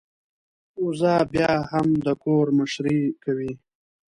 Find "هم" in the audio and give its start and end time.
1.71-1.87